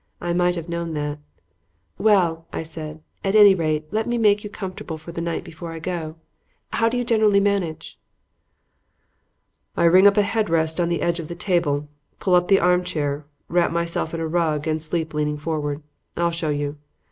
I 0.19 0.33
might 0.33 0.55
have 0.55 0.67
known 0.67 0.95
that. 0.95 1.19
"Well," 1.99 2.47
I 2.51 2.63
said, 2.63 3.03
"at 3.23 3.35
any 3.35 3.53
rate, 3.53 3.85
let 3.91 4.07
me 4.07 4.17
make 4.17 4.43
you 4.43 4.49
comfortable 4.49 4.97
for 4.97 5.11
the 5.11 5.21
night 5.21 5.43
before 5.43 5.73
I 5.73 5.77
go. 5.77 6.15
How 6.73 6.89
do 6.89 6.97
you 6.97 7.03
generally 7.03 7.39
manage?" 7.39 7.99
"I 9.77 9.83
rig 9.83 10.07
up 10.07 10.17
a 10.17 10.23
head 10.23 10.49
rest 10.49 10.79
on 10.81 10.89
the 10.89 11.03
edge 11.03 11.19
of 11.19 11.27
the 11.27 11.35
table, 11.35 11.87
pull 12.19 12.33
up 12.33 12.47
the 12.47 12.59
armchair, 12.59 13.27
wrap 13.47 13.69
myself 13.69 14.11
in 14.11 14.19
a 14.19 14.27
rug 14.27 14.65
and 14.67 14.81
sleep 14.81 15.13
leaning 15.13 15.37
forward. 15.37 15.83
I'll 16.17 16.31
show 16.31 16.49
you. 16.49 16.79